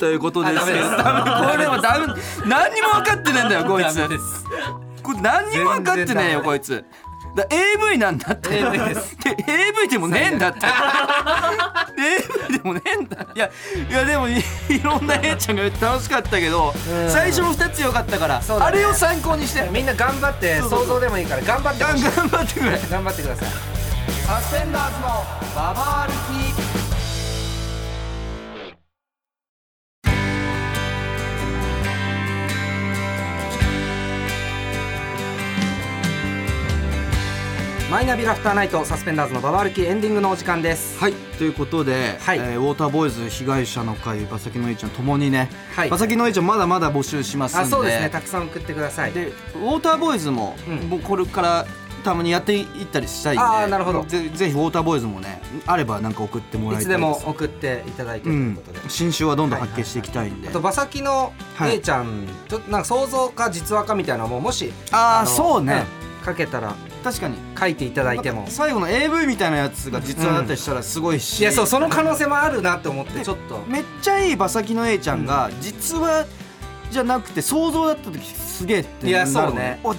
[0.00, 0.64] ということです。
[0.66, 0.96] けどあダメです。
[0.96, 1.12] 多
[1.44, 2.06] 分これはダメ
[2.46, 4.08] 何にも分かってねえんだよこいつ。
[5.02, 6.82] これ何にも分かってねえよこいつ
[7.38, 8.58] だ AV なんだって。
[8.58, 9.16] AV です。
[9.18, 10.60] で AV でもねえんだって。
[12.48, 13.26] AV でもねえんだ。
[13.34, 13.50] いや
[13.88, 17.10] いやでもいいろんな A ちゃんが言って楽しかったけどうん。
[17.10, 18.44] 最初の2つよかったから、ね。
[18.60, 19.68] あれを参考にして。
[19.70, 22.78] みんな頑張って想像でもいいから頑張って頑張ってくれ。
[22.90, 23.48] 頑張ってください。
[24.26, 25.08] サスペンダーズの
[25.54, 26.77] ババ歩き
[37.90, 40.98] マイナビラフターナイトサスペンダーズのババ歩きエンディングのお時間です。
[40.98, 42.38] はいということで、はい。
[42.38, 45.88] えーウォーターボーイズ被害者の会馬崎のえいちゃんともにね、はい。
[45.88, 47.62] 馬崎のえいちゃんまだまだ募集しますんで。
[47.62, 48.10] あそうですね。
[48.10, 49.12] たくさん送ってください。
[49.12, 50.76] でウォーターボーイズも、うん。
[50.90, 51.66] もうこれから
[52.04, 54.04] たまにやっていったりしたいんであーなるほど。
[54.04, 61.76] ぜぜひウォーターボーイズもねあればなんか送ってもらいたいいつでも送っていただいてとういうんことで、新種はどんどん発見していきたいんで、あと馬先のはい。
[61.76, 65.84] A ちゃん、ちょっとなんか想像か実話かみたいなのももしああのそうね、
[66.20, 66.26] うん。
[66.26, 68.46] 書けたら確かに書いていただいても。
[68.48, 73.64] 最後の AV みたいなやつが実話だったりしたらすごいし、いやそうその可能性もあるなって思ってちょっと。
[73.68, 76.26] めっちゃいい馬先の A ちゃんが実は
[76.90, 79.78] じゃなくて想像だった時すげえっていやなるそうね。
[79.84, 79.94] お